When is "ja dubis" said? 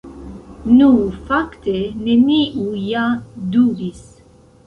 2.87-4.03